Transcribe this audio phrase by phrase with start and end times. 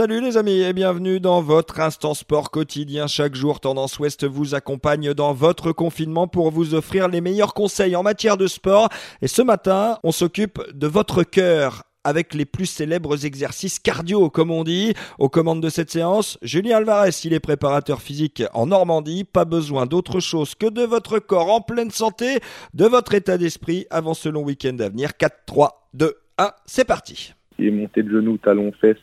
[0.00, 3.06] Salut les amis et bienvenue dans votre instant sport quotidien.
[3.06, 7.94] Chaque jour, Tendance Ouest vous accompagne dans votre confinement pour vous offrir les meilleurs conseils
[7.94, 8.88] en matière de sport.
[9.20, 14.50] Et ce matin, on s'occupe de votre cœur avec les plus célèbres exercices cardio, comme
[14.50, 14.94] on dit.
[15.18, 19.24] Aux commandes de cette séance, Julien Alvarez, il est préparateur physique en Normandie.
[19.24, 22.38] Pas besoin d'autre chose que de votre corps en pleine santé,
[22.72, 25.18] de votre état d'esprit avant ce long week-end à venir.
[25.18, 27.34] 4, 3, 2, 1, c'est parti.
[27.58, 28.96] Et montée de genoux, talons, fesses,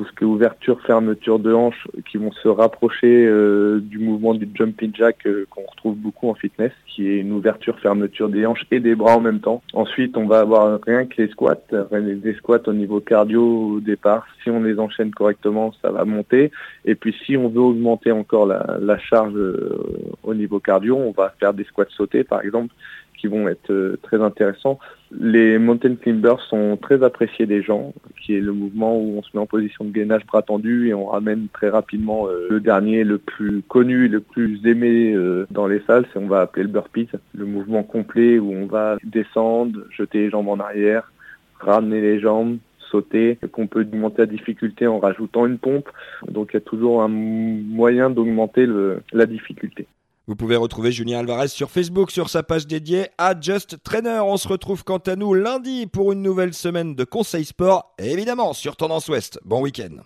[0.00, 4.32] tout ce qui est ouverture, fermeture de hanches, qui vont se rapprocher euh, du mouvement
[4.32, 8.46] du jumping jack euh, qu'on retrouve beaucoup en fitness, qui est une ouverture, fermeture des
[8.46, 9.62] hanches et des bras en même temps.
[9.74, 14.26] Ensuite, on va avoir rien que les squats, des squats au niveau cardio au départ.
[14.42, 16.50] Si on les enchaîne correctement, ça va monter.
[16.86, 19.82] Et puis, si on veut augmenter encore la, la charge euh,
[20.22, 22.72] au niveau cardio, on va faire des squats sautés, par exemple,
[23.20, 24.78] qui vont être euh, très intéressants.
[25.12, 27.92] Les mountain climbers sont très appréciés des gens,
[28.30, 30.94] qui est le mouvement où on se met en position de gainage bras tendu et
[30.94, 35.66] on ramène très rapidement euh, le dernier, le plus connu, le plus aimé euh, dans
[35.66, 39.80] les salles, c'est on va appeler le burpees, le mouvement complet où on va descendre,
[39.90, 41.10] jeter les jambes en arrière,
[41.58, 45.88] ramener les jambes, sauter, qu'on peut augmenter la difficulté en rajoutant une pompe.
[46.28, 48.68] Donc il y a toujours un moyen d'augmenter
[49.12, 49.88] la difficulté.
[50.30, 54.20] Vous pouvez retrouver Julien Alvarez sur Facebook sur sa page dédiée à Just Trainer.
[54.22, 58.12] On se retrouve quant à nous lundi pour une nouvelle semaine de conseils sport et
[58.12, 59.40] évidemment sur Tendance Ouest.
[59.44, 60.04] Bon week-end.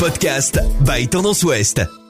[0.00, 2.07] Podcast by Tendance Ouest.